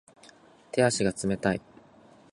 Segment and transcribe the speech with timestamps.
[0.71, 1.61] 手足が冷たい